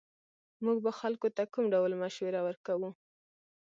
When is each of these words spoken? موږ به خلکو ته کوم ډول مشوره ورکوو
موږ 0.63 0.77
به 0.85 0.91
خلکو 0.99 1.27
ته 1.35 1.43
کوم 1.53 1.65
ډول 1.73 1.91
مشوره 2.03 2.39
ورکوو 2.47 2.89